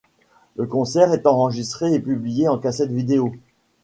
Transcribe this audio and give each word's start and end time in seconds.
Le 0.55 0.65
concert 0.65 1.13
est 1.13 1.27
enregistré 1.27 1.93
et 1.93 1.99
publié 1.99 2.47
en 2.47 2.57
cassette 2.57 2.89
vidéo. 2.89 3.33